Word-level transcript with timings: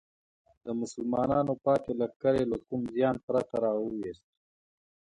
د 0.63 0.67
مسلمانانو 0.81 1.53
پاتې 1.65 1.91
لښکر 1.99 2.33
یې 2.39 2.45
له 2.51 2.57
کوم 2.65 2.81
زیان 2.95 3.15
پرته 3.25 3.55
راوویست. 3.63 4.25